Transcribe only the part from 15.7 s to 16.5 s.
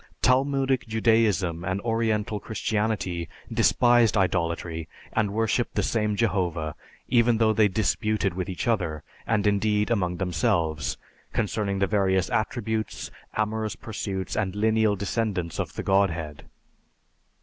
the Godhead.